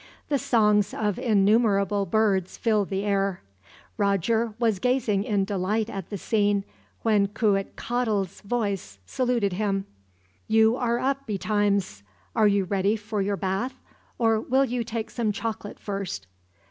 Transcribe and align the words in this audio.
The 0.29 0.39
songs 0.39 0.95
of 0.95 1.19
innumerable 1.19 2.07
birds 2.07 2.57
filled 2.57 2.89
the 2.89 3.03
air. 3.03 3.43
Roger 3.97 4.55
was 4.57 4.79
gazing 4.79 5.25
in 5.25 5.45
delight 5.45 5.91
at 5.91 6.09
the 6.09 6.17
scene, 6.17 6.63
when 7.03 7.27
Cuitcatl's 7.27 8.41
voice 8.41 8.97
saluted 9.05 9.53
him. 9.53 9.85
"So 9.85 9.91
you 10.47 10.75
are 10.75 10.97
up 10.97 11.27
betimes; 11.27 12.01
are 12.35 12.47
you 12.47 12.63
ready 12.63 12.95
for 12.95 13.21
your 13.21 13.37
bath, 13.37 13.75
or 14.17 14.39
will 14.39 14.65
you 14.65 14.83
take 14.83 15.11
some 15.11 15.31
chocolate 15.31 15.77
first?" 15.79 16.25